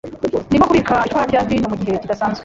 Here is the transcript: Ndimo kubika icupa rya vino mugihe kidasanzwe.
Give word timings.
Ndimo 0.49 0.65
kubika 0.69 0.95
icupa 1.05 1.23
rya 1.29 1.41
vino 1.47 1.65
mugihe 1.71 1.97
kidasanzwe. 2.03 2.39